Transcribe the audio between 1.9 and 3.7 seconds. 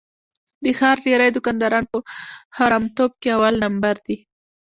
په حرامتوب کې اول